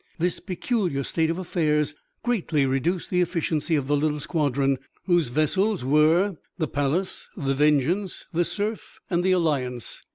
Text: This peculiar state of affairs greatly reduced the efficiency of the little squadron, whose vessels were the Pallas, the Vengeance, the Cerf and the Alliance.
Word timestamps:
This 0.17 0.39
peculiar 0.39 1.03
state 1.03 1.29
of 1.29 1.37
affairs 1.37 1.93
greatly 2.23 2.65
reduced 2.65 3.11
the 3.11 3.21
efficiency 3.21 3.75
of 3.75 3.85
the 3.85 3.95
little 3.95 4.17
squadron, 4.19 4.79
whose 5.03 5.27
vessels 5.27 5.85
were 5.85 6.37
the 6.57 6.67
Pallas, 6.67 7.29
the 7.37 7.53
Vengeance, 7.53 8.25
the 8.33 8.43
Cerf 8.43 8.99
and 9.11 9.23
the 9.23 9.33
Alliance. 9.33 10.01